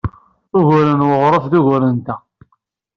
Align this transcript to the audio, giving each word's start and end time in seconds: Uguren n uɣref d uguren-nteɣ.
Uguren 0.57 0.99
n 1.07 1.09
uɣref 1.17 1.45
d 1.51 1.53
uguren-nteɣ. 1.59 2.19